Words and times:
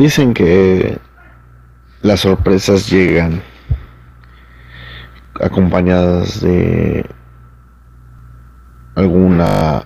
Dicen 0.00 0.32
que 0.32 0.96
las 2.00 2.20
sorpresas 2.20 2.90
llegan 2.90 3.42
acompañadas 5.38 6.40
de 6.40 7.04
alguna 8.94 9.84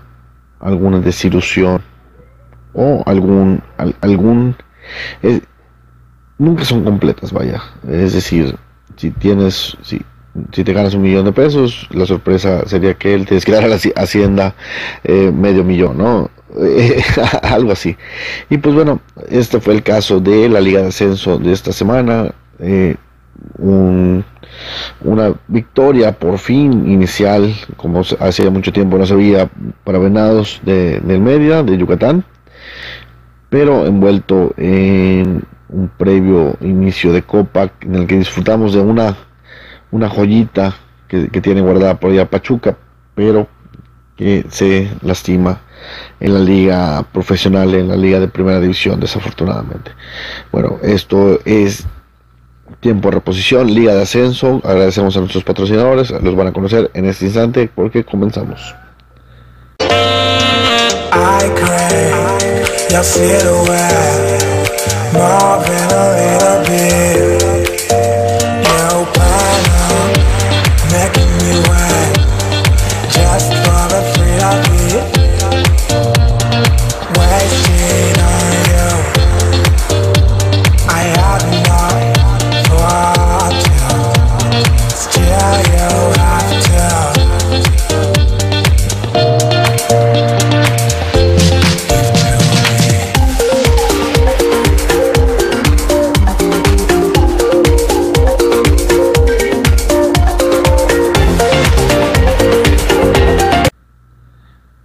alguna 0.61 1.01
desilusión 1.01 1.83
o 2.75 3.03
algún 3.07 3.61
algún 4.03 4.55
nunca 6.39 6.65
son 6.65 6.85
completas 6.85 7.33
vaya. 7.33 7.61
Es 7.89 8.13
decir 8.13 8.57
si 8.97 9.11
tienes 9.11 9.77
si, 9.83 10.01
si 10.53 10.63
te 10.63 10.73
ganas 10.73 10.95
un 10.95 11.03
millón 11.03 11.25
de 11.25 11.33
pesos 11.33 11.89
la 11.91 12.07
sorpresa 12.07 12.63
sería 12.69 12.95
que 12.95 13.15
él 13.15 13.27
te 13.27 13.41
que 13.41 13.51
dar 13.51 13.65
a 13.65 13.69
la 13.69 13.81
hacienda 13.97 14.55
eh, 15.03 15.33
medio 15.33 15.65
millón 15.65 15.99
no 15.99 16.31
algo 17.43 17.73
así. 17.73 17.97
Y 18.51 18.59
pues 18.59 18.75
bueno 18.75 19.01
este 19.29 19.61
fue 19.61 19.75
el 19.75 19.83
caso 19.83 20.21
de 20.21 20.49
la 20.49 20.61
liga 20.61 20.81
de 20.81 20.89
ascenso 20.89 21.39
de 21.39 21.53
esta 21.53 21.73
semana. 21.73 22.33
Eh, 22.59 22.97
una 25.01 25.35
victoria 25.49 26.13
por 26.13 26.39
fin 26.39 26.91
inicial, 26.91 27.55
como 27.77 28.03
hacía 28.21 28.51
mucho 28.51 28.73
tiempo 28.73 28.97
no 28.97 29.07
se 29.07 29.15
veía 29.15 29.51
para 29.85 29.99
Venados 29.99 30.61
de, 30.65 31.01
del 31.01 31.21
Media, 31.21 31.63
de 31.63 31.77
Yucatán, 31.77 32.25
pero 33.51 33.87
envuelto 33.87 34.55
en 34.57 35.43
un 35.69 35.89
previo 35.89 36.57
inicio 36.61 37.13
de 37.13 37.23
Copa 37.23 37.71
en 37.81 37.95
el 37.97 38.07
que 38.07 38.19
disfrutamos 38.19 38.75
de 38.75 38.81
una, 38.81 39.17
una 39.91 40.09
joyita 40.09 40.75
que, 41.09 41.29
que 41.29 41.41
tiene 41.41 41.61
guardada 41.61 41.99
por 41.99 42.11
allá 42.11 42.31
Pachuca, 42.31 42.77
pero 43.15 43.49
que 44.17 44.47
se 44.51 44.91
lastima 45.03 45.61
en 46.21 46.35
la 46.35 46.41
liga 46.41 47.05
profesional, 47.13 47.75
en 47.75 47.89
la 47.89 47.97
liga 47.97 48.21
de 48.21 48.29
primera 48.29 48.61
división, 48.61 49.01
desafortunadamente. 49.01 49.91
Bueno, 50.53 50.79
esto 50.83 51.41
es 51.45 51.87
tiempo 52.81 53.09
de 53.09 53.17
reposición, 53.17 53.73
liga 53.73 53.95
de 53.95 54.03
ascenso. 54.03 54.61
Agradecemos 54.65 55.17
a 55.17 55.21
nuestros 55.21 55.45
patrocinadores, 55.45 56.11
los 56.11 56.37
van 56.37 56.49
a 56.49 56.53
conocer 56.53 56.91
en 56.95 57.07
este 57.07 57.27
instante 57.27 57.71
porque 57.75 58.05
comenzamos. 58.05 58.75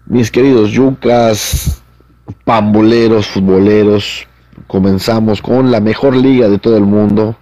Mis 0.10 0.32
queridos 0.32 0.72
yucas, 0.72 1.84
pamboleros, 2.44 3.28
futboleros, 3.28 4.28
comenzamos 4.66 5.40
con 5.40 5.70
la 5.70 5.82
mejor 5.82 6.16
liga 6.16 6.50
de 6.50 6.58
todo 6.58 6.78
el 6.78 6.84
mundo. 6.84 7.36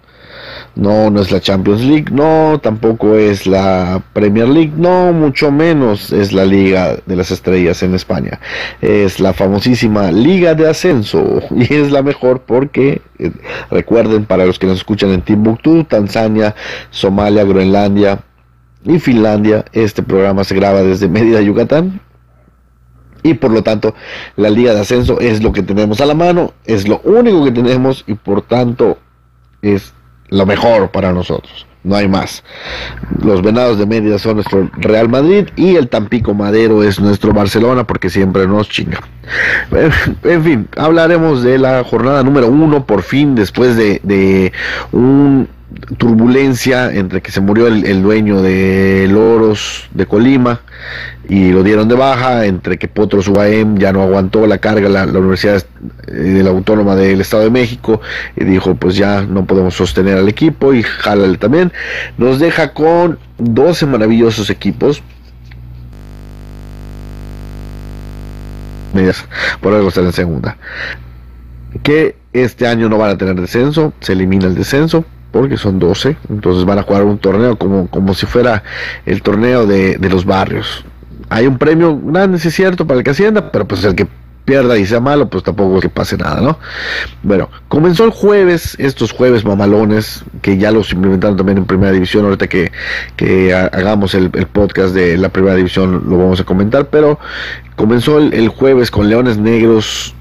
No, 0.76 1.08
no 1.08 1.22
es 1.22 1.32
la 1.32 1.40
Champions 1.40 1.80
League, 1.80 2.10
no, 2.12 2.60
tampoco 2.62 3.16
es 3.16 3.46
la 3.46 4.02
Premier 4.12 4.48
League, 4.48 4.74
no, 4.76 5.14
mucho 5.14 5.50
menos 5.50 6.12
es 6.12 6.34
la 6.34 6.44
Liga 6.44 6.98
de 7.06 7.16
las 7.16 7.30
Estrellas 7.30 7.82
en 7.82 7.94
España. 7.94 8.38
Es 8.82 9.18
la 9.18 9.32
famosísima 9.32 10.12
Liga 10.12 10.54
de 10.54 10.68
Ascenso 10.68 11.40
y 11.50 11.72
es 11.72 11.90
la 11.90 12.02
mejor 12.02 12.42
porque, 12.42 13.00
eh, 13.18 13.32
recuerden, 13.70 14.26
para 14.26 14.44
los 14.44 14.58
que 14.58 14.66
nos 14.66 14.76
escuchan 14.76 15.08
en 15.08 15.22
Timbuktu, 15.22 15.84
Tanzania, 15.84 16.54
Somalia, 16.90 17.44
Groenlandia 17.44 18.18
y 18.84 18.98
Finlandia, 18.98 19.64
este 19.72 20.02
programa 20.02 20.44
se 20.44 20.54
graba 20.54 20.82
desde 20.82 21.08
Mérida, 21.08 21.40
Yucatán 21.40 22.02
y 23.28 23.34
por 23.34 23.50
lo 23.50 23.62
tanto 23.62 23.94
la 24.36 24.50
liga 24.50 24.74
de 24.74 24.80
ascenso 24.80 25.20
es 25.20 25.42
lo 25.42 25.52
que 25.52 25.62
tenemos 25.62 26.00
a 26.00 26.06
la 26.06 26.14
mano, 26.14 26.52
es 26.64 26.88
lo 26.88 27.00
único 27.04 27.44
que 27.44 27.52
tenemos 27.52 28.04
y 28.06 28.14
por 28.14 28.42
tanto 28.42 28.98
es 29.62 29.92
lo 30.28 30.46
mejor 30.46 30.90
para 30.90 31.12
nosotros. 31.12 31.66
No 31.84 31.94
hay 31.94 32.08
más. 32.08 32.42
Los 33.22 33.40
Venados 33.40 33.78
de 33.78 33.86
Mérida 33.86 34.18
son 34.18 34.34
nuestro 34.34 34.68
Real 34.76 35.08
Madrid 35.08 35.48
y 35.56 35.76
el 35.76 35.88
Tampico 35.88 36.34
Madero 36.34 36.82
es 36.82 37.00
nuestro 37.00 37.32
Barcelona 37.32 37.84
porque 37.84 38.10
siempre 38.10 38.46
nos 38.46 38.68
chinga. 38.68 39.00
En 40.24 40.44
fin, 40.44 40.68
hablaremos 40.76 41.42
de 41.42 41.58
la 41.58 41.84
jornada 41.84 42.22
número 42.22 42.48
uno 42.48 42.84
por 42.84 43.02
fin 43.02 43.34
después 43.34 43.76
de, 43.76 44.00
de 44.02 44.52
un 44.92 45.48
turbulencia 45.98 46.92
entre 46.94 47.20
que 47.20 47.30
se 47.30 47.40
murió 47.40 47.66
el, 47.66 48.02
dueño 48.02 48.40
de 48.40 49.06
Loros 49.10 49.88
de 49.92 50.06
Colima 50.06 50.60
y 51.28 51.50
lo 51.50 51.62
dieron 51.62 51.88
de 51.88 51.94
baja, 51.94 52.46
entre 52.46 52.78
que 52.78 52.88
Potros 52.88 53.28
UAM 53.28 53.78
ya 53.78 53.92
no 53.92 54.02
aguantó 54.02 54.46
la 54.46 54.58
carga, 54.58 54.88
la, 54.88 55.04
Universidad 55.04 55.62
eh, 56.06 56.12
de 56.12 56.42
la 56.42 56.50
Autónoma 56.50 56.96
del 56.96 57.20
Estado 57.20 57.42
de 57.44 57.50
México 57.50 58.00
y 58.34 58.44
dijo 58.44 58.76
pues 58.76 58.96
ya 58.96 59.22
no 59.22 59.44
podemos 59.44 59.74
sostener 59.74 60.16
al 60.16 60.28
equipo 60.28 60.72
y 60.72 60.82
jálale 60.82 61.36
también, 61.36 61.70
nos 62.16 62.38
deja 62.38 62.72
con 62.72 63.18
12 63.38 63.86
maravillosos 63.86 64.50
equipos. 64.50 65.02
Por 69.60 69.74
algo 69.74 69.88
están 69.88 70.06
en 70.06 70.12
segunda. 70.12 70.56
Que 71.84 72.16
este 72.32 72.66
año 72.66 72.88
no 72.88 72.98
van 72.98 73.10
a 73.10 73.18
tener 73.18 73.36
descenso, 73.36 73.92
se 74.00 74.14
elimina 74.14 74.46
el 74.46 74.56
descenso 74.56 75.04
porque 75.30 75.56
son 75.56 75.78
12, 75.78 76.16
entonces 76.30 76.64
van 76.64 76.78
a 76.78 76.82
jugar 76.82 77.04
un 77.04 77.18
torneo 77.18 77.56
como, 77.56 77.88
como 77.88 78.14
si 78.14 78.26
fuera 78.26 78.62
el 79.06 79.22
torneo 79.22 79.66
de, 79.66 79.98
los 80.08 80.24
barrios. 80.24 80.84
Hay 81.28 81.46
un 81.46 81.58
premio 81.58 81.98
grande, 82.02 82.38
sí 82.38 82.48
es 82.48 82.54
cierto, 82.54 82.86
para 82.86 82.98
el 82.98 83.04
que 83.04 83.10
ascienda, 83.10 83.52
pero 83.52 83.66
pues 83.66 83.84
el 83.84 83.94
que 83.94 84.06
pierda 84.46 84.78
y 84.78 84.86
sea 84.86 84.98
malo, 84.98 85.28
pues 85.28 85.44
tampoco 85.44 85.76
es 85.76 85.82
que 85.82 85.90
pase 85.90 86.16
nada, 86.16 86.40
¿no? 86.40 86.58
Bueno, 87.22 87.50
comenzó 87.68 88.04
el 88.04 88.10
jueves, 88.10 88.76
estos 88.78 89.12
jueves 89.12 89.44
mamalones, 89.44 90.24
que 90.40 90.56
ya 90.56 90.70
los 90.70 90.90
implementaron 90.90 91.36
también 91.36 91.58
en 91.58 91.66
primera 91.66 91.92
división, 91.92 92.24
ahorita 92.24 92.46
que, 92.46 92.72
que 93.16 93.52
hagamos 93.52 94.14
el, 94.14 94.30
podcast 94.30 94.94
de 94.94 95.18
la 95.18 95.28
primera 95.28 95.54
división 95.54 96.04
lo 96.08 96.16
vamos 96.16 96.40
a 96.40 96.44
comentar, 96.44 96.88
pero 96.88 97.18
comenzó 97.76 98.16
el, 98.18 98.32
el 98.32 98.48
jueves 98.48 98.90
con 98.90 99.10
Leones 99.10 99.36
Negros 99.36 100.14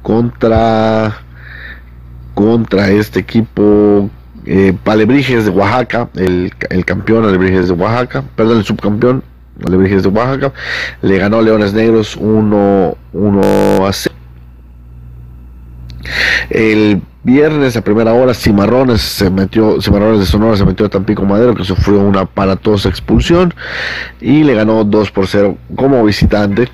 contra 0.00 1.18
contra 2.34 2.90
este 2.90 3.20
equipo 3.20 4.10
eh, 4.46 4.76
de 4.84 5.50
Oaxaca, 5.50 6.08
el, 6.16 6.52
campeón 6.84 7.24
Alebrijes 7.24 7.68
de 7.68 7.74
Oaxaca, 7.74 8.22
perdón, 8.36 8.58
el 8.58 8.64
subcampeón 8.64 9.22
Alebrijes 9.66 10.02
de 10.02 10.08
Oaxaca, 10.08 10.52
le 11.02 11.18
ganó 11.18 11.40
Leones 11.40 11.72
Negros 11.72 12.16
1, 12.16 12.96
1 13.12 13.86
a 13.86 13.92
0. 13.92 14.14
El 16.50 17.00
viernes 17.22 17.76
a 17.76 17.82
primera 17.82 18.12
hora 18.12 18.34
Cimarrones 18.34 19.00
se 19.00 19.30
metió, 19.30 19.80
Cimarrones 19.80 20.20
de 20.20 20.26
Sonora 20.26 20.56
se 20.56 20.64
metió 20.64 20.86
a 20.86 20.90
Tampico 20.90 21.24
Madero 21.24 21.54
que 21.54 21.64
sufrió 21.64 22.00
una 22.00 22.20
aparatosa 22.20 22.88
expulsión 22.88 23.54
y 24.20 24.44
le 24.44 24.54
ganó 24.54 24.84
2 24.84 25.10
por 25.10 25.26
0 25.26 25.56
como 25.74 26.04
visitante. 26.04 26.68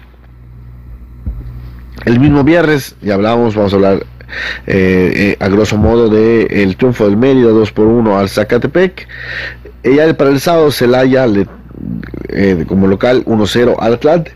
El 2.05 2.19
mismo 2.19 2.43
viernes, 2.43 2.96
ya 3.02 3.14
hablamos, 3.14 3.55
vamos 3.55 3.72
a 3.72 3.76
hablar 3.76 4.06
eh, 4.67 5.12
eh, 5.15 5.37
a 5.41 5.49
grosso 5.49 5.77
modo 5.77 6.09
de 6.09 6.44
el 6.62 6.77
triunfo 6.77 7.05
del 7.05 7.17
Mérida 7.17 7.50
2 7.50 7.73
por 7.73 7.87
1 7.87 8.19
al 8.19 8.29
Zacatepec. 8.29 9.06
Y 9.82 9.97
ya 9.97 10.12
para 10.15 10.31
el 10.31 10.41
sábado 10.41 10.71
Celaya 10.71 11.27
le, 11.27 11.47
eh, 12.29 12.65
como 12.69 12.87
local 12.87 13.25
1-0 13.25 13.77
al 13.79 13.94
Atlante. 13.94 14.32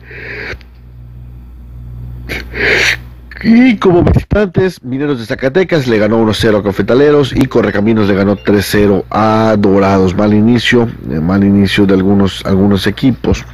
Y 3.43 3.77
como 3.77 4.03
visitantes, 4.03 4.83
Mineros 4.83 5.19
de 5.19 5.27
Zacatecas 5.27 5.87
le 5.87 5.99
ganó 5.99 6.19
1-0 6.19 6.61
a 6.61 6.63
Cafetaleros 6.63 7.35
y 7.37 7.45
Correcaminos 7.45 8.09
le 8.09 8.15
ganó 8.15 8.37
3-0 8.37 9.05
a 9.11 9.55
Dorados. 9.59 10.15
Mal 10.17 10.33
inicio, 10.33 10.89
mal 11.21 11.45
inicio 11.45 11.85
de 11.85 11.93
algunos, 11.93 12.45
algunos 12.47 12.87
equipos. 12.87 13.45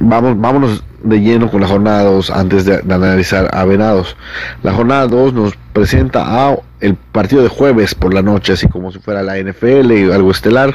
Vamos, 0.00 0.38
vámonos 0.38 0.84
de 1.02 1.20
lleno 1.20 1.50
con 1.50 1.60
la 1.60 1.68
jornada 1.68 2.04
2 2.04 2.30
antes 2.30 2.64
de, 2.64 2.76
analizar 2.76 3.48
a 3.52 3.64
Venados. 3.64 4.16
La 4.62 4.72
jornada 4.72 5.06
2 5.06 5.32
nos 5.32 5.54
presenta 5.72 6.24
a 6.26 6.56
el 6.80 6.94
partido 6.94 7.42
de 7.42 7.48
jueves 7.48 7.94
por 7.94 8.12
la 8.12 8.22
noche, 8.22 8.52
así 8.52 8.68
como 8.68 8.92
si 8.92 8.98
fuera 8.98 9.22
la 9.22 9.38
NFL 9.38 9.92
y 9.92 10.10
algo 10.10 10.30
estelar, 10.30 10.74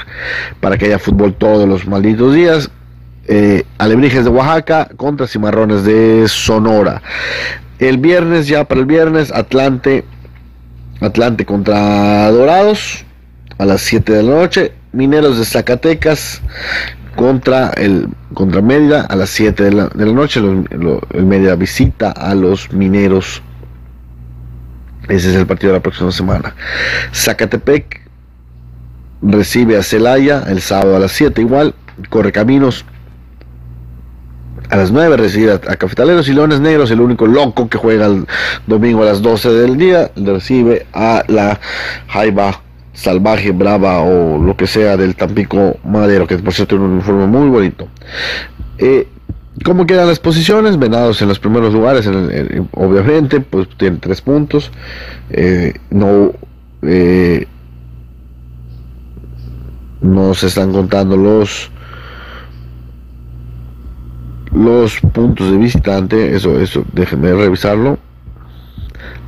para 0.60 0.78
que 0.78 0.86
haya 0.86 1.00
fútbol 1.00 1.34
todos 1.34 1.68
los 1.68 1.88
malditos 1.88 2.34
días. 2.34 2.70
Eh, 3.28 3.64
Alebrijes 3.78 4.24
de 4.24 4.30
Oaxaca 4.30 4.90
contra 4.98 5.28
Cimarrones 5.28 5.84
de 5.84 6.26
Sonora. 6.28 7.02
El 7.80 7.98
viernes, 7.98 8.48
ya 8.48 8.64
para 8.66 8.82
el 8.82 8.86
viernes, 8.86 9.32
Atlante 9.32 10.06
Atlante 11.02 11.46
contra 11.46 12.30
Dorados 12.30 13.04
a 13.58 13.66
las 13.66 13.82
7 13.82 14.14
de 14.14 14.24
la 14.24 14.32
noche. 14.32 14.74
Mineros 14.92 15.40
de 15.40 15.46
Zacatecas 15.46 16.42
contra 17.16 17.70
el 17.72 18.08
contra 18.34 18.62
Mérida 18.62 19.02
a 19.02 19.16
las 19.16 19.30
7 19.32 19.64
de 19.64 19.72
la, 19.72 19.90
noche. 19.96 20.40
el 20.40 21.26
Mérida 21.26 21.56
visita 21.56 22.12
a 22.12 22.34
los 22.36 22.72
Mineros. 22.74 23.42
Ese 25.08 25.32
es 25.32 25.36
el 25.36 25.46
partido 25.46 25.74
de 25.74 25.80
la 25.80 25.84
próxima 25.84 26.12
semana. 26.12 26.56
Zacatepec 27.14 28.02
recibe 29.22 29.78
a 29.78 29.84
Celaya 29.84 30.44
el 30.48 30.62
sábado 30.62 30.96
a 30.96 31.00
las 31.00 31.12
7 31.12 31.42
igual. 31.42 31.76
Corre 32.10 32.32
Caminos 32.32 32.86
a 34.72 34.78
las 34.78 34.92
9 34.92 35.18
recibe 35.18 35.52
a, 35.52 35.60
Cafetaleros 35.60 36.30
y 36.30 36.34
Leones 36.34 36.62
Negros, 36.62 36.90
el 36.92 37.02
único 37.02 37.28
loco 37.28 37.68
que 37.68 37.78
juega 37.78 38.06
el 38.06 38.26
domingo 38.68 39.04
a 39.04 39.06
las 39.06 39.22
12 39.22 39.52
del 39.52 39.78
día, 39.78 40.12
recibe 40.16 40.88
a 40.94 41.26
la 41.28 41.60
Jaiba 42.08 42.62
salvaje, 42.94 43.52
brava 43.52 44.02
o 44.02 44.38
lo 44.38 44.56
que 44.56 44.68
sea 44.68 44.98
del 44.98 45.16
Tampico 45.16 45.78
Madero, 45.84 46.28
que 46.28 46.38
por 46.38 46.54
cierto 46.54 46.76
tiene 46.76 46.86
un 46.86 46.92
uniforme 46.94 47.28
muy 47.28 47.50
bonito. 47.50 47.88
Eh, 48.78 49.08
¿Cómo 49.64 49.86
quedan 49.86 50.08
las 50.08 50.20
posiciones? 50.20 50.80
Venados 50.80 51.22
en 51.22 51.28
los 51.28 51.40
primeros 51.40 51.74
lugares, 51.74 52.10
obviamente, 52.72 53.42
pues 53.42 53.68
tienen 53.78 54.00
tres 54.00 54.22
puntos. 54.22 54.72
Eh, 55.30 55.74
no, 55.90 56.32
eh, 56.82 57.48
no 60.02 60.34
se 60.34 60.48
están 60.48 60.72
contando 60.72 61.16
los 61.18 61.70
los 64.54 65.00
puntos 65.00 65.50
de 65.50 65.58
visitante, 65.58 66.36
eso, 66.36 66.60
eso, 66.60 66.84
déjenme 66.94 67.34
revisarlo. 67.34 68.00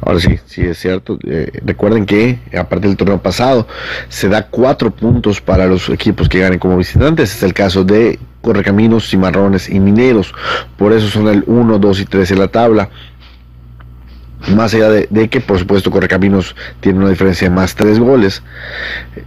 Ahora 0.05 0.19
sí, 0.19 0.39
sí 0.45 0.61
es 0.61 0.77
cierto. 0.77 1.17
Eh, 1.25 1.59
recuerden 1.65 2.05
que 2.05 2.39
aparte 2.57 2.87
del 2.87 2.97
torneo 2.97 3.21
pasado 3.21 3.67
se 4.09 4.27
da 4.29 4.47
cuatro 4.47 4.91
puntos 4.91 5.39
para 5.39 5.65
los 5.65 5.89
equipos 5.89 6.27
que 6.27 6.39
ganen 6.39 6.59
como 6.59 6.77
visitantes. 6.77 7.35
Es 7.35 7.43
el 7.43 7.53
caso 7.53 7.83
de 7.83 8.19
Correcaminos, 8.41 9.09
Cimarrones 9.09 9.69
y 9.69 9.79
Mineros. 9.79 10.33
Por 10.77 10.93
eso 10.93 11.07
son 11.07 11.27
el 11.27 11.43
1, 11.47 11.79
2 11.79 11.99
y 12.01 12.05
3 12.05 12.31
en 12.31 12.39
la 12.39 12.47
tabla. 12.47 12.89
Más 14.53 14.73
allá 14.73 14.89
de, 14.89 15.29
que, 15.29 15.39
por 15.39 15.57
supuesto, 15.57 15.89
Correcaminos 15.89 16.53
tiene 16.81 16.99
una 16.99 17.09
diferencia 17.09 17.47
de 17.47 17.55
más 17.55 17.75
3 17.75 17.97
goles. 17.99 18.43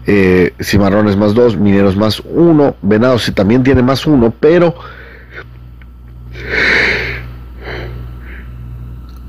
Eh, 0.06 0.52
Cimarrones 0.61 1.17
más 1.17 1.34
2, 1.34 1.56
Mineros 1.56 1.96
más 1.96 2.20
1. 2.20 2.76
Venados 2.82 3.32
también 3.34 3.62
tiene 3.62 3.82
más 3.82 4.06
1, 4.06 4.34
pero 4.38 4.75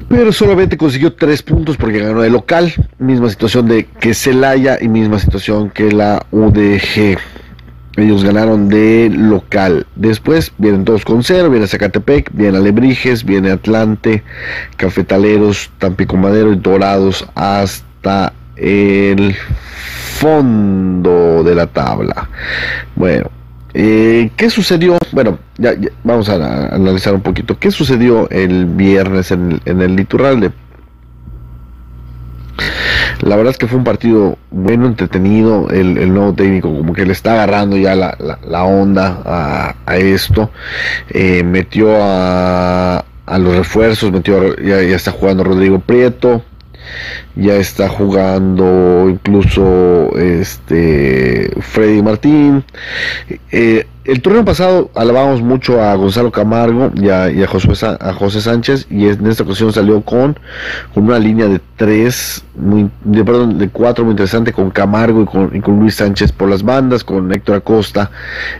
pero 0.09 0.31
solamente 0.31 0.77
consiguió 0.77 1.13
tres 1.13 1.41
puntos 1.43 1.77
porque 1.77 1.99
ganó 1.99 2.21
de 2.21 2.29
local. 2.29 2.73
Misma 2.99 3.29
situación 3.29 3.67
de 3.67 3.85
que 3.85 4.13
Celaya 4.13 4.77
y 4.81 4.87
misma 4.87 5.19
situación 5.19 5.69
que 5.69 5.91
la 5.91 6.25
UDG. 6.31 7.17
Ellos 7.97 8.23
ganaron 8.23 8.69
de 8.69 9.09
local. 9.11 9.87
Después 9.95 10.53
vienen 10.59 10.85
todos 10.85 11.03
con 11.03 11.23
cero. 11.23 11.49
Viene 11.49 11.67
Zacatepec, 11.67 12.29
viene 12.31 12.57
Alebrijes, 12.57 13.25
viene 13.25 13.51
Atlante, 13.51 14.23
Cafetaleros, 14.77 15.71
Tampico 15.79 16.15
Madero 16.15 16.53
y 16.53 16.57
Dorados 16.57 17.27
hasta 17.33 18.33
el 18.55 19.35
fondo 20.19 21.43
de 21.43 21.55
la 21.55 21.67
tabla. 21.67 22.29
Bueno, 22.95 23.31
eh, 23.73 24.31
¿Qué 24.35 24.49
sucedió? 24.49 24.97
Bueno, 25.11 25.39
ya, 25.57 25.73
vamos 26.03 26.29
a, 26.29 26.73
analizar 26.73 27.13
un 27.13 27.21
poquito. 27.21 27.57
¿Qué 27.59 27.71
sucedió 27.71 28.29
el 28.29 28.65
viernes 28.65 29.31
en, 29.31 29.61
el 29.65 29.95
Liturralde? 29.95 30.51
La 33.21 33.35
verdad 33.35 33.51
es 33.51 33.57
que 33.57 33.67
fue 33.67 33.77
un 33.77 33.83
partido 33.83 34.37
bueno, 34.51 34.87
entretenido. 34.87 35.69
El, 35.69 36.13
nuevo 36.13 36.33
técnico 36.33 36.75
como 36.75 36.93
que 36.93 37.05
le 37.05 37.11
está 37.11 37.33
agarrando 37.33 37.77
ya 37.77 37.95
la, 37.95 38.63
onda 38.63 39.75
a, 39.85 39.97
esto. 39.97 40.49
Eh, 41.09 41.43
metió 41.43 41.89
a, 41.99 43.03
los 43.39 43.55
refuerzos, 43.55 44.11
metió 44.11 44.55
ya, 44.57 44.81
ya 44.81 44.95
está 44.95 45.11
jugando 45.11 45.43
Rodrigo 45.43 45.79
Prieto 45.79 46.43
ya 47.35 47.55
está 47.55 47.89
jugando 47.89 49.07
incluso 49.09 50.11
este 50.17 51.51
Freddy 51.61 52.01
Martín. 52.01 52.63
Eh, 53.51 53.85
el 54.05 54.21
torneo 54.21 54.45
pasado 54.45 54.89
alabamos 54.95 55.41
mucho 55.41 55.81
a 55.81 55.93
Gonzalo 55.95 56.31
Camargo 56.31 56.91
y 56.95 57.09
a, 57.09 57.47
José, 57.47 57.97
a 57.99 58.13
José 58.13 58.39
Sánchez 58.39 58.87
y 58.89 59.07
en 59.07 59.27
esta 59.27 59.43
ocasión 59.43 59.73
salió 59.73 60.01
con, 60.01 60.39
con 60.93 61.03
una 61.03 61.19
línea 61.19 61.47
de 61.47 61.59
tres, 61.75 62.43
muy, 62.55 62.89
de, 63.03 63.23
de 63.23 63.69
cuatro 63.69 64.05
muy 64.05 64.11
interesante 64.11 64.53
con 64.53 64.71
Camargo 64.71 65.23
y 65.23 65.25
con, 65.25 65.55
y 65.55 65.59
con 65.59 65.79
Luis 65.79 65.95
Sánchez 65.95 66.31
por 66.31 66.49
las 66.49 66.63
bandas, 66.63 67.03
con 67.03 67.33
Héctor 67.33 67.57
Acosta 67.57 68.09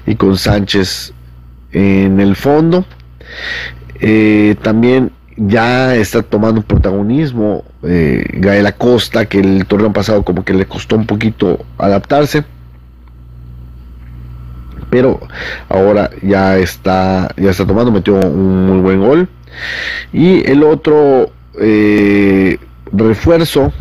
y 0.05 0.15
con 0.15 0.37
Sánchez 0.37 1.13
en 1.71 2.19
el 2.19 2.35
fondo. 2.35 2.85
Eh, 3.99 4.55
también 4.61 5.11
ya 5.37 5.95
está 5.95 6.23
tomando 6.23 6.61
protagonismo 6.61 7.63
eh, 7.83 8.25
Gael 8.33 8.65
Acosta, 8.65 9.25
que 9.25 9.39
el 9.39 9.65
torneo 9.65 9.93
pasado 9.93 10.23
como 10.23 10.43
que 10.43 10.53
le 10.53 10.65
costó 10.65 10.95
un 10.95 11.05
poquito 11.05 11.63
adaptarse. 11.77 12.43
Pero 14.89 15.19
ahora 15.69 16.09
ya 16.23 16.57
está, 16.57 17.33
ya 17.37 17.51
está 17.51 17.65
tomando, 17.67 17.91
metió 17.91 18.15
un 18.15 18.65
muy 18.65 18.79
buen 18.79 18.99
gol. 19.01 19.29
Y 20.11 20.49
el 20.49 20.63
otro 20.63 21.31
eh, 21.59 22.57
refuerzo 22.91 23.71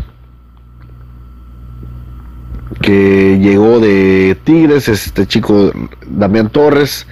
que 2.82 3.38
llegó 3.40 3.80
de 3.80 4.36
Tigres, 4.44 4.88
este 4.88 5.26
chico 5.26 5.72
Damián 6.06 6.50
Torres, 6.50 7.06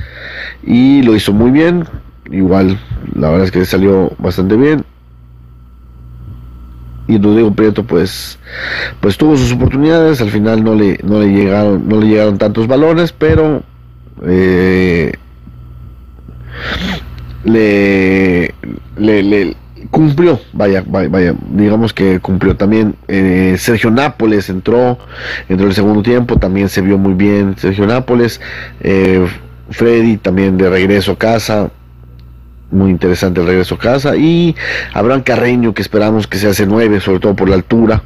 y 0.62 1.02
lo 1.02 1.14
hizo 1.14 1.32
muy 1.32 1.50
bien, 1.50 1.86
igual 2.34 2.78
la 3.14 3.30
verdad 3.30 3.46
es 3.46 3.52
que 3.52 3.64
salió 3.64 4.12
bastante 4.18 4.56
bien. 4.56 4.84
Y 7.06 7.18
Rodrigo 7.18 7.52
Prieto 7.52 7.84
pues 7.84 8.38
pues 9.00 9.18
tuvo 9.18 9.36
sus 9.36 9.52
oportunidades 9.52 10.22
al 10.22 10.30
final 10.30 10.64
no 10.64 10.74
le 10.74 10.98
no 11.02 11.20
le 11.20 11.26
llegaron 11.26 11.86
no 11.86 12.00
le 12.00 12.06
llegaron 12.06 12.38
tantos 12.38 12.66
balones 12.66 13.12
pero 13.12 13.62
eh, 14.26 15.12
le, 17.44 18.54
le, 18.96 19.56
cumplió 19.90 20.40
vaya, 20.54 20.82
vaya 20.86 21.34
digamos 21.50 21.92
que 21.92 22.20
cumplió 22.20 22.56
también 22.56 22.94
eh, 23.06 23.56
Sergio 23.58 23.90
Nápoles 23.90 24.48
entró 24.48 24.98
entró 25.50 25.66
el 25.66 25.74
segundo 25.74 26.02
tiempo 26.02 26.38
también 26.38 26.70
se 26.70 26.80
vio 26.80 26.96
muy 26.96 27.12
bien 27.12 27.54
Sergio 27.58 27.86
Nápoles 27.86 28.40
eh, 28.80 29.26
Freddy 29.68 30.16
también 30.16 30.56
de 30.56 30.70
regreso 30.70 31.12
a 31.12 31.18
casa 31.18 31.70
muy 32.74 32.90
interesante 32.90 33.40
el 33.40 33.46
regreso 33.46 33.76
a 33.76 33.78
casa. 33.78 34.16
Y 34.16 34.54
Abraham 34.92 35.22
Carreño, 35.22 35.72
que 35.72 35.82
esperamos 35.82 36.26
que 36.26 36.38
se 36.38 36.48
hace 36.48 36.66
nueve, 36.66 37.00
sobre 37.00 37.20
todo 37.20 37.34
por 37.34 37.48
la 37.48 37.54
altura. 37.54 38.02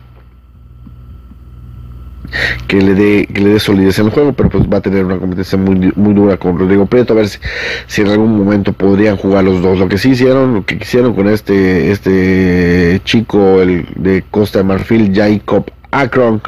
Que 2.66 2.82
le 2.82 2.94
dé, 2.94 3.26
que 3.26 3.40
le 3.40 3.50
dé 3.54 3.58
solidez 3.58 3.98
en 3.98 4.06
el 4.06 4.12
juego, 4.12 4.34
pero 4.34 4.50
pues 4.50 4.64
va 4.64 4.78
a 4.78 4.80
tener 4.82 5.02
una 5.02 5.16
competencia 5.16 5.56
muy, 5.56 5.92
muy 5.96 6.12
dura 6.12 6.36
con 6.36 6.58
Rodrigo 6.58 6.84
Prieto, 6.84 7.14
a 7.14 7.16
ver 7.16 7.28
si, 7.28 8.02
en 8.02 8.08
algún 8.08 8.36
momento 8.36 8.74
podrían 8.74 9.16
jugar 9.16 9.44
los 9.44 9.62
dos. 9.62 9.78
Lo 9.78 9.88
que 9.88 9.96
sí 9.96 10.10
hicieron, 10.10 10.54
lo 10.54 10.66
que 10.66 10.78
quisieron 10.78 11.14
con 11.14 11.26
este, 11.28 11.90
este 11.90 13.00
chico 13.04 13.62
el 13.62 13.86
de 13.96 14.24
Costa 14.30 14.58
de 14.58 14.64
Marfil, 14.64 15.10
Jacob 15.14 15.70
Akron, 15.90 16.42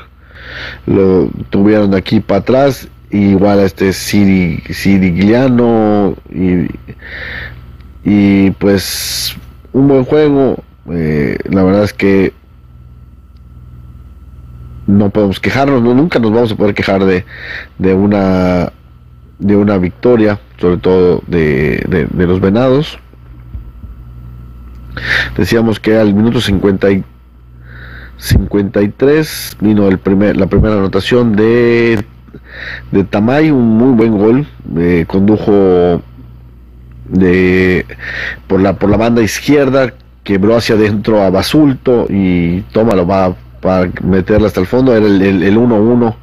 lo 0.86 1.30
tuvieron 1.48 1.92
de 1.92 1.96
aquí 1.96 2.20
para 2.20 2.40
atrás, 2.40 2.88
igual 3.10 3.60
a 3.60 3.64
este 3.64 3.94
Siri, 3.94 4.62
Sirigliano 4.70 6.14
y 6.30 6.66
y 8.04 8.50
pues 8.52 9.36
un 9.72 9.88
buen 9.88 10.04
juego. 10.04 10.62
Eh, 10.90 11.38
la 11.44 11.62
verdad 11.62 11.84
es 11.84 11.92
que 11.92 12.32
no 14.86 15.10
podemos 15.10 15.38
quejarnos, 15.38 15.82
nunca 15.82 16.18
nos 16.18 16.32
vamos 16.32 16.52
a 16.52 16.56
poder 16.56 16.74
quejar 16.74 17.04
de, 17.04 17.24
de 17.78 17.94
una 17.94 18.72
de 19.38 19.56
una 19.56 19.78
victoria, 19.78 20.38
sobre 20.58 20.76
todo 20.76 21.22
de, 21.26 22.08
de, 22.12 22.26
los 22.26 22.40
venados. 22.40 22.98
Decíamos 25.36 25.80
que 25.80 25.96
al 25.96 26.12
minuto 26.14 26.40
50 26.40 26.90
y 26.90 27.04
53 28.18 29.56
vino 29.60 29.88
el 29.88 29.98
primer, 29.98 30.36
la 30.36 30.46
primera 30.46 30.74
anotación 30.74 31.34
de, 31.36 32.04
de 32.92 33.04
Tamay, 33.04 33.50
un 33.50 33.78
muy 33.78 33.94
buen 33.94 34.18
gol, 34.18 34.46
eh, 34.76 35.06
condujo 35.08 36.02
de 37.10 37.86
por 38.46 38.60
la 38.60 38.74
por 38.74 38.90
la 38.90 38.96
banda 38.96 39.22
izquierda 39.22 39.92
quebró 40.24 40.56
hacia 40.56 40.74
adentro 40.74 41.22
a 41.22 41.30
Basulto 41.30 42.06
y 42.08 42.64
lo 42.72 43.06
va 43.06 43.34
para 43.60 43.90
meterla 44.02 44.46
hasta 44.46 44.60
el 44.60 44.66
fondo 44.66 44.94
era 44.96 45.06
el 45.06 45.56
1-1 45.56 46.14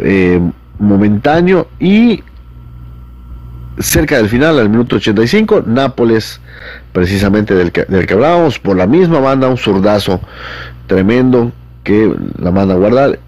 eh, 0.00 0.40
momentáneo 0.78 1.68
y 1.78 2.22
cerca 3.78 4.16
del 4.16 4.28
final 4.28 4.58
al 4.58 4.68
minuto 4.68 4.96
85 4.96 5.62
Nápoles 5.66 6.40
precisamente 6.92 7.54
del 7.54 7.72
que, 7.72 7.84
del 7.84 8.06
que 8.06 8.14
hablábamos 8.14 8.58
por 8.58 8.76
la 8.76 8.86
misma 8.86 9.20
banda 9.20 9.48
un 9.48 9.56
zurdazo 9.56 10.20
tremendo 10.86 11.52
que 11.84 12.12
la 12.38 12.50
manda 12.50 12.74
a 12.74 12.76
guardar. 12.76 13.18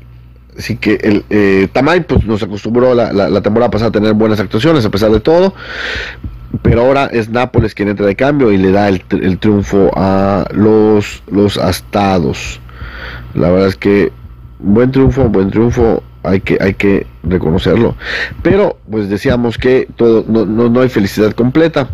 Así 0.58 0.76
que 0.76 0.98
el 1.02 1.24
eh, 1.30 1.68
Tamay 1.72 2.00
pues 2.00 2.24
nos 2.26 2.42
acostumbró 2.42 2.94
la, 2.94 3.12
la, 3.12 3.40
temporada 3.40 3.70
pasada 3.70 3.88
a 3.88 3.92
tener 3.92 4.12
buenas 4.12 4.40
actuaciones 4.40 4.84
a 4.84 4.90
pesar 4.90 5.10
de 5.10 5.20
todo. 5.20 5.54
Pero 6.62 6.82
ahora 6.82 7.06
es 7.06 7.28
Nápoles 7.28 7.74
quien 7.74 7.88
entra 7.88 8.06
de 8.06 8.16
cambio 8.16 8.50
y 8.50 8.56
le 8.56 8.72
da 8.72 8.88
el, 8.88 9.02
el 9.10 9.38
triunfo 9.38 9.90
a 9.94 10.46
los, 10.52 11.22
los 11.30 11.56
astados. 11.58 12.60
La 13.34 13.50
verdad 13.50 13.68
es 13.68 13.76
que 13.76 14.12
buen 14.58 14.90
triunfo, 14.90 15.28
buen 15.28 15.50
triunfo, 15.50 16.02
hay 16.22 16.40
que, 16.40 16.58
hay 16.60 16.74
que 16.74 17.06
reconocerlo. 17.22 17.96
Pero 18.42 18.78
pues 18.90 19.08
decíamos 19.08 19.58
que 19.58 19.88
todo, 19.96 20.24
no, 20.28 20.44
no, 20.44 20.80
hay 20.80 20.88
felicidad 20.88 21.32
completa. 21.32 21.88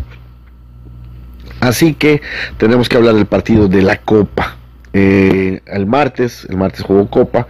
Así 1.59 1.93
que 1.93 2.21
tenemos 2.57 2.89
que 2.89 2.97
hablar 2.97 3.15
del 3.15 3.25
partido 3.25 3.67
de 3.67 3.81
la 3.81 3.97
Copa. 3.97 4.57
Eh, 4.93 5.61
el 5.65 5.85
martes, 5.85 6.45
el 6.49 6.57
martes 6.57 6.81
jugó 6.81 7.07
Copa 7.09 7.47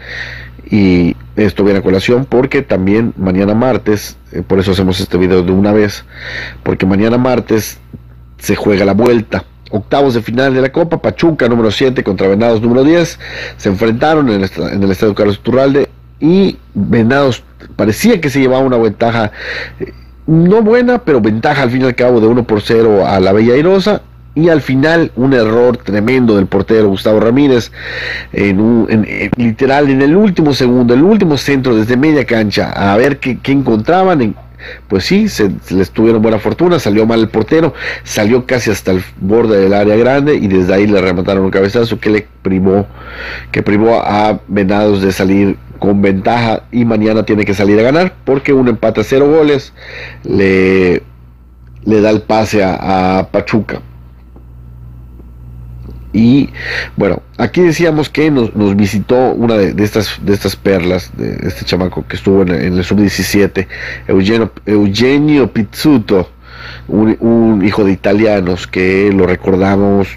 y 0.70 1.16
esto 1.36 1.64
viene 1.64 1.80
a 1.80 1.84
colación 1.84 2.26
porque 2.26 2.62
también 2.62 3.14
mañana 3.18 3.54
martes, 3.54 4.18
eh, 4.32 4.42
por 4.46 4.60
eso 4.60 4.72
hacemos 4.72 5.00
este 5.00 5.18
video 5.18 5.44
de 5.44 5.52
una 5.52 5.72
vez, 5.72 6.06
porque 6.64 6.86
mañana 6.86 7.18
martes 7.18 7.80
se 8.38 8.56
juega 8.56 8.86
la 8.86 8.94
vuelta 8.94 9.46
octavos 9.72 10.14
de 10.14 10.22
final 10.22 10.54
de 10.54 10.62
la 10.62 10.72
Copa, 10.72 11.02
Pachuca 11.02 11.48
número 11.48 11.72
7 11.72 12.04
contra 12.04 12.28
Venados 12.28 12.62
número 12.62 12.84
10, 12.84 13.20
se 13.58 13.70
enfrentaron 13.70 14.30
en 14.30 14.44
el, 14.44 14.92
estadio 14.92 15.16
Carlos 15.16 15.40
Turralde 15.42 15.90
y 16.20 16.58
Venados 16.74 17.44
parecía 17.76 18.22
que 18.22 18.30
se 18.30 18.40
llevaba 18.40 18.64
una 18.64 18.78
ventaja, 18.78 19.32
eh, 19.80 19.94
no 20.26 20.62
buena, 20.62 21.00
pero 21.00 21.22
ventaja 21.22 21.64
al 21.64 21.72
fin 21.72 21.82
y 21.82 21.86
al 21.86 21.96
cabo 21.96 22.20
de 22.20 22.28
1 22.28 22.44
por 22.46 22.62
0 22.62 23.06
a 23.06 23.20
la 23.20 23.32
Bella 23.32 23.54
Airosa. 23.54 24.02
Y 24.38 24.50
al 24.50 24.62
final 24.62 25.12
un 25.16 25.34
error 25.34 25.78
tremendo 25.78 26.36
del 26.36 26.46
portero 26.46 26.90
Gustavo 26.90 27.20
Ramírez, 27.20 27.72
en 28.34 29.32
literal 29.36 29.90
en 29.90 30.04
el 30.04 30.16
último 30.16 30.54
segundo, 30.54 30.94
el 30.94 31.02
último 31.02 31.38
centro 31.38 31.76
desde 31.76 31.98
media 31.98 32.24
cancha, 32.24 32.70
a 32.70 32.96
ver 32.98 33.18
qué, 33.18 33.40
qué 33.40 33.52
encontraban, 33.52 34.22
en, 34.22 34.36
pues 34.90 35.06
sí, 35.06 35.28
se, 35.28 35.50
les 35.72 35.90
tuvieron 35.90 36.22
buena 36.22 36.38
fortuna, 36.38 36.78
salió 36.78 37.08
mal 37.08 37.22
el 37.22 37.30
portero, 37.30 37.74
salió 38.04 38.46
casi 38.46 38.70
hasta 38.70 38.92
el 38.92 39.04
borde 39.20 39.60
del 39.60 39.74
área 39.74 39.96
grande 39.96 40.36
y 40.36 40.48
desde 40.48 40.72
ahí 40.72 40.86
le 40.86 41.02
remataron 41.02 41.44
un 41.44 41.50
cabezazo 41.50 42.00
que 42.00 42.12
le 42.12 42.28
privó, 42.44 42.86
que 43.52 43.64
privó 43.64 44.00
a 44.04 44.40
Venados 44.48 45.02
de 45.02 45.14
salir 45.14 45.58
con 45.80 46.04
ventaja 46.04 46.62
y 46.72 46.86
mañana 46.86 47.24
tiene 47.24 47.44
que 47.44 47.56
salir 47.56 47.80
a 47.80 47.82
ganar 47.82 48.14
porque 48.24 48.54
un 48.54 48.68
empate 48.68 49.02
a 49.02 49.04
cero 49.04 49.28
goles 49.28 49.74
le, 50.24 51.02
le 51.86 52.02
da 52.02 52.12
el 52.12 52.22
pase 52.22 52.64
a 52.64 53.30
Pachuca. 53.32 53.82
Y 56.14 56.50
bueno, 56.96 57.22
aquí 57.38 57.62
decíamos 57.62 58.10
que 58.10 58.32
nos, 58.32 58.52
visitó 58.76 59.34
una 59.34 59.56
de, 59.56 59.84
estas, 59.84 60.20
de 60.22 60.34
estas 60.34 60.56
perlas, 60.56 61.12
de 61.18 61.38
este 61.44 61.66
chamaco 61.66 62.06
que 62.08 62.16
estuvo 62.16 62.42
en, 62.44 62.50
el 62.50 62.84
sub-17, 62.84 63.68
Eugenio, 64.08 64.52
Eugenio 64.66 65.52
Pizzuto, 65.52 66.30
un, 66.88 67.62
hijo 67.66 67.84
de 67.84 67.92
italianos 67.92 68.68
que 68.68 69.12
lo 69.12 69.28
recordamos 69.28 70.08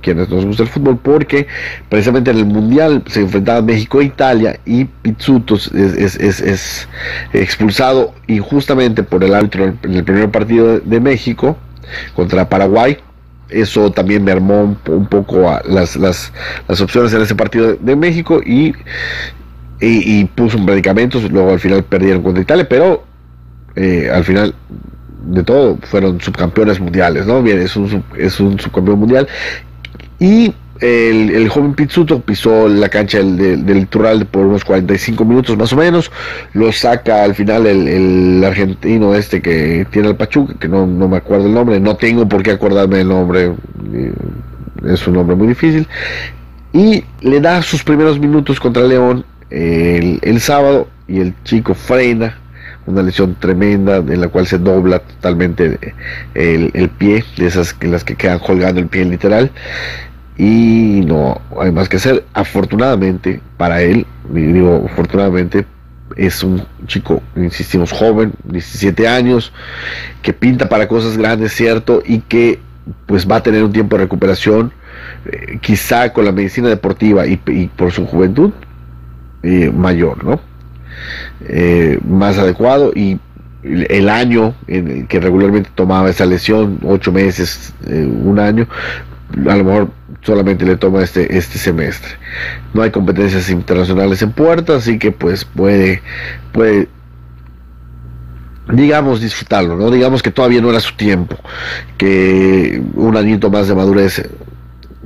quienes 0.00 0.30
nos 0.30 0.46
gusta 0.46 0.62
el 0.62 0.68
fútbol, 0.70 0.98
porque 0.98 1.46
precisamente 1.90 2.30
en 2.30 2.38
el 2.38 2.46
Mundial 2.46 3.02
se 3.06 3.20
enfrentaba 3.20 3.60
México 3.60 4.00
e 4.00 4.04
Italia 4.04 4.58
y 4.64 4.86
Pizzuto 4.86 5.56
es, 5.56 6.88
expulsado 7.34 8.14
injustamente 8.26 9.02
por 9.02 9.22
el 9.22 9.34
árbitro 9.34 9.74
en 9.82 9.94
el 9.94 10.04
primer 10.04 10.30
partido 10.30 10.80
de 10.80 11.00
México 11.00 11.56
contra 12.14 12.48
Paraguay 12.48 12.96
eso 13.50 13.90
también 13.90 14.24
me 14.24 14.32
armó 14.32 14.76
un, 14.86 15.06
poco 15.06 15.58
las, 15.64 15.96
las, 15.96 16.32
las, 16.68 16.80
opciones 16.80 17.12
en 17.12 17.22
ese 17.22 17.34
partido 17.34 17.74
de, 17.74 17.96
México 17.96 18.40
y, 18.44 18.74
y, 19.80 20.24
puso 20.26 20.58
medicamentos, 20.58 21.30
luego 21.30 21.52
al 21.52 21.60
final 21.60 21.84
perdieron 21.84 22.22
contra 22.22 22.42
Italia, 22.42 22.68
pero 22.68 23.04
eh, 23.76 24.10
al 24.12 24.24
final 24.24 24.54
de 25.26 25.42
todo 25.42 25.78
fueron 25.82 26.20
subcampeones 26.20 26.80
mundiales, 26.80 27.26
¿no? 27.26 27.42
Bien, 27.42 27.60
es 27.60 27.76
un, 27.76 28.04
es 28.16 28.40
un 28.40 28.58
subcampeón 28.58 28.98
mundial 28.98 29.28
y 30.18 30.52
el, 30.80 31.48
joven 31.48 31.74
Pizzuto 31.74 32.20
pisó 32.20 32.68
la 32.68 32.88
cancha 32.88 33.18
del, 33.18 33.66
del, 33.66 33.86
por 33.86 34.46
unos 34.46 34.64
45 34.64 35.24
minutos 35.24 35.56
más 35.56 35.72
o 35.72 35.76
menos. 35.76 36.10
Lo 36.52 36.70
saca 36.72 37.24
al 37.24 37.34
final 37.34 37.66
el, 37.66 38.42
argentino 38.44 39.14
este 39.14 39.42
que 39.42 39.86
tiene 39.90 40.08
el 40.08 40.16
Pachuca, 40.16 40.54
que 40.58 40.68
no, 40.68 40.86
me 40.86 41.16
acuerdo 41.16 41.46
el 41.46 41.54
nombre, 41.54 41.80
no 41.80 41.96
tengo 41.96 42.28
por 42.28 42.42
qué 42.42 42.52
acordarme 42.52 43.00
el 43.00 43.08
nombre, 43.08 43.52
eh, 43.92 44.12
es 44.86 45.06
un 45.06 45.14
nombre 45.14 45.36
muy 45.36 45.48
difícil. 45.48 45.86
Y 46.72 47.04
le 47.22 47.40
da 47.40 47.62
sus 47.62 47.82
primeros 47.82 48.18
minutos 48.18 48.60
contra 48.60 48.82
León 48.84 49.24
el, 49.50 50.40
sábado 50.40 50.88
y 51.08 51.20
el 51.20 51.34
chico 51.44 51.74
frena 51.74 52.38
una 52.86 53.02
lesión 53.02 53.34
tremenda 53.34 53.96
en 53.96 54.20
la 54.20 54.28
cual 54.28 54.46
se 54.46 54.58
dobla 54.58 55.00
totalmente 55.00 55.78
el, 56.34 56.70
el 56.72 56.88
pie, 56.88 57.24
de 57.36 57.46
esas 57.46 57.74
que 57.74 57.86
las 57.86 58.02
que 58.02 58.14
quedan 58.14 58.38
colgando 58.38 58.80
el 58.80 58.86
pie 58.86 59.04
literal 59.04 59.50
y 60.38 61.02
no 61.04 61.40
hay 61.60 61.72
más 61.72 61.88
que 61.88 61.96
hacer. 61.96 62.24
Afortunadamente 62.32 63.40
para 63.56 63.82
él, 63.82 64.06
digo 64.30 64.86
afortunadamente, 64.90 65.66
es 66.16 66.42
un 66.42 66.62
chico, 66.86 67.22
insistimos, 67.36 67.92
joven, 67.92 68.32
17 68.44 69.06
años, 69.06 69.52
que 70.22 70.32
pinta 70.32 70.68
para 70.68 70.88
cosas 70.88 71.18
grandes, 71.18 71.52
cierto, 71.52 72.02
y 72.06 72.20
que 72.20 72.60
pues 73.06 73.28
va 73.30 73.36
a 73.36 73.42
tener 73.42 73.62
un 73.62 73.72
tiempo 73.72 73.96
de 73.96 74.04
recuperación, 74.04 74.72
eh, 75.26 75.58
quizá 75.60 76.12
con 76.12 76.24
la 76.24 76.32
medicina 76.32 76.68
deportiva 76.68 77.26
y, 77.26 77.36
por 77.76 77.92
su 77.92 78.06
juventud 78.06 78.52
eh, 79.42 79.70
mayor, 79.74 80.24
¿no? 80.24 80.40
Eh, 81.48 81.98
más 82.08 82.38
adecuado 82.38 82.92
y 82.94 83.20
el 83.62 84.08
año 84.08 84.54
en 84.66 85.06
que 85.06 85.20
regularmente 85.20 85.70
tomaba 85.74 86.08
esa 86.10 86.24
lesión, 86.26 86.78
ocho 86.84 87.12
meses, 87.12 87.74
un 87.86 88.38
año, 88.38 88.66
a 89.48 89.56
lo 89.56 89.64
mejor 89.64 89.88
solamente 90.22 90.64
le 90.64 90.76
toma 90.76 91.02
este, 91.02 91.36
este 91.36 91.58
semestre. 91.58 92.10
No 92.74 92.82
hay 92.82 92.90
competencias 92.90 93.50
internacionales 93.50 94.22
en 94.22 94.32
puerta, 94.32 94.76
así 94.76 94.98
que 94.98 95.12
pues 95.12 95.44
puede, 95.44 96.02
puede 96.52 96.88
digamos 98.72 99.20
disfrutarlo, 99.20 99.76
¿no? 99.76 99.90
Digamos 99.90 100.22
que 100.22 100.30
todavía 100.30 100.60
no 100.60 100.70
era 100.70 100.80
su 100.80 100.94
tiempo, 100.94 101.36
que 101.96 102.82
un 102.94 103.16
añito 103.16 103.50
más 103.50 103.68
de 103.68 103.74
madurez 103.74 104.18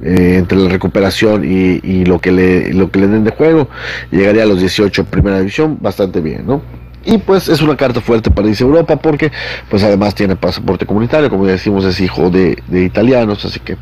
eh, 0.03 0.37
entre 0.39 0.59
la 0.59 0.69
recuperación 0.69 1.45
y, 1.45 1.81
y, 1.83 2.05
lo 2.05 2.19
que 2.21 2.33
le 2.33 2.73
lo 2.73 2.91
que 2.91 2.99
le 2.99 3.07
den 3.07 3.25
de 3.25 3.31
juego, 3.31 3.69
llegaría 4.11 4.43
a 4.43 4.47
los 4.47 4.59
18 4.59 5.05
primera 5.05 5.39
división 5.39 5.79
bastante 5.81 6.21
bien, 6.21 6.45
¿no? 6.47 6.82
Y 7.05 7.19
pues 7.19 7.49
es 7.49 7.61
una 7.63 7.77
carta 7.77 8.01
fuerte 8.01 8.31
para 8.31 8.49
irse 8.49 8.63
Europa 8.63 8.97
porque 8.97 9.33
pues 9.69 9.83
además 9.83 10.15
tiene 10.15 10.37
pasaporte 10.37 10.87
comunitario, 10.87 11.29
como 11.29 11.47
ya 11.47 11.53
decimos 11.53 11.85
es 11.85 12.01
hijo 12.01 12.31
de, 12.31 12.63
italianos, 12.71 13.45
así 13.45 13.61
que 13.61 13.77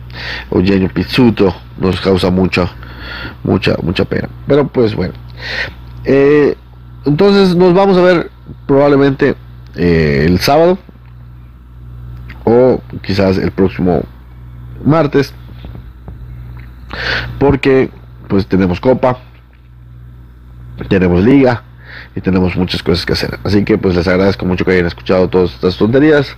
Eugenio 0.50 0.88
Pizzuto 0.88 1.54
nos 1.78 2.00
causa 2.00 2.30
mucha, 2.30 2.70
mucha, 3.44 3.76
mucha 3.82 4.04
pena. 4.04 4.28
Pero 4.46 4.66
pues 4.68 4.94
bueno. 4.94 5.14
Eh, 6.04 6.56
entonces 7.04 7.54
nos 7.56 7.74
vamos 7.74 7.98
a 7.98 8.02
ver 8.02 8.30
probablemente 8.66 9.34
eh, 9.76 10.24
el 10.26 10.38
sábado 10.40 10.78
o 12.44 12.80
quizás 13.02 13.38
el 13.38 13.50
próximo 13.50 14.02
martes 14.84 15.34
porque 17.38 17.90
pues 18.28 18.46
tenemos 18.46 18.80
copa 18.80 19.18
tenemos 20.88 21.22
liga 21.22 21.62
tenemos 22.20 22.56
muchas 22.56 22.82
cosas 22.82 23.06
que 23.06 23.12
hacer. 23.12 23.38
Así 23.44 23.64
que 23.64 23.78
pues 23.78 23.94
les 23.94 24.06
agradezco 24.08 24.44
mucho 24.46 24.64
que 24.64 24.72
hayan 24.72 24.86
escuchado 24.86 25.28
todas 25.28 25.54
estas 25.54 25.76
tonterías. 25.76 26.36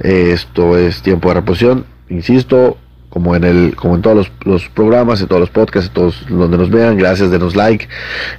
esto 0.00 0.76
es 0.76 1.02
tiempo 1.02 1.28
de 1.28 1.34
reposición, 1.34 1.86
insisto, 2.08 2.78
como 3.14 3.36
en 3.36 3.44
el, 3.44 3.76
como 3.76 3.94
en 3.94 4.02
todos 4.02 4.28
los, 4.44 4.68
programas, 4.70 5.20
en 5.20 5.28
todos 5.28 5.40
los 5.40 5.50
podcasts, 5.50 5.88
en 5.88 5.94
todos 5.94 6.26
donde 6.28 6.58
nos 6.58 6.68
vean, 6.68 6.96
gracias, 6.96 7.30
denos 7.30 7.54
like, 7.54 7.88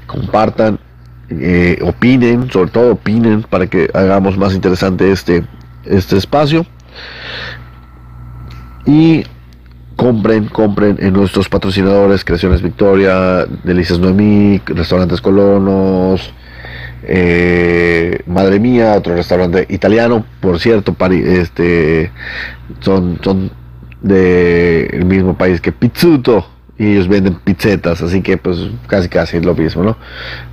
compartan, 0.05 0.79
eh, 1.29 1.79
opinen, 1.82 2.51
sobre 2.51 2.72
todo 2.72 2.91
opinen 2.91 3.44
para 3.44 3.67
que 3.67 3.89
hagamos 3.94 4.38
más 4.38 4.53
interesante 4.53 5.10
este, 5.12 5.46
este 5.86 6.17
espacio. 6.17 6.65
Y 8.86 9.24
compren, 9.96 10.48
compren 10.48 10.98
en 11.00 11.13
nuestros 11.13 11.48
patrocinadores, 11.48 12.25
Creaciones 12.25 12.62
Victoria, 12.62 13.46
Delicias 13.63 13.98
Noemí, 13.98 14.62
Restaurantes 14.65 15.22
Colonos, 15.22 16.34
eh, 17.08 18.20
madre 18.28 18.60
mía, 18.60 18.94
otro 18.94 19.16
restaurante 19.16 19.66
italiano, 19.70 20.26
por 20.40 20.60
cierto, 20.60 20.96
este, 21.12 22.12
son, 22.80 23.20
son 23.24 23.52
del 24.02 25.06
mismo 25.06 25.38
país 25.38 25.62
que 25.62 25.72
Pizzuto 25.72 26.48
y 26.78 26.94
ellos 26.94 27.08
venden 27.08 27.36
pizzetas, 27.36 28.02
así 28.02 28.22
que 28.22 28.38
pues 28.38 28.58
casi 28.88 29.08
casi 29.08 29.40
lo 29.40 29.56
mismo, 29.56 29.84
¿no? 29.84 29.98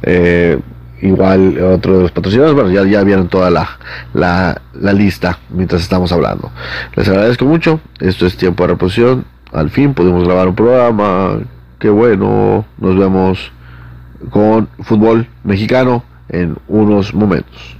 Eh, 0.02 0.58
igual 1.00 1.58
otro 1.60 1.96
de 1.96 2.02
los 2.02 2.12
patrocinadores, 2.12 2.54
bueno, 2.54 2.70
ya, 2.70 2.88
ya 2.88 3.02
vieron 3.02 3.28
toda 3.28 3.50
la, 3.50 3.68
la, 4.14 4.62
la, 4.72 4.92
lista 4.92 5.38
mientras 5.50 5.82
estamos 5.82 6.12
hablando. 6.12 6.52
Les 6.94 7.08
agradezco 7.08 7.44
mucho, 7.44 7.80
esto 7.98 8.24
es 8.24 8.36
tiempo 8.36 8.62
de 8.62 8.68
reposición, 8.68 9.24
al 9.52 9.70
fin 9.70 9.94
pudimos 9.94 10.24
grabar 10.24 10.48
un 10.48 10.54
programa 10.54 11.40
qué 11.82 11.90
bueno. 11.90 12.64
Nos 12.78 12.96
vemos 12.96 13.50
con 14.30 14.68
fútbol 14.78 15.26
mexicano 15.42 16.04
en 16.32 16.56
unos 16.66 17.14
momentos. 17.14 17.76